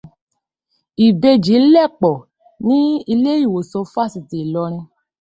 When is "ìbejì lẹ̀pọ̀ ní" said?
1.05-2.77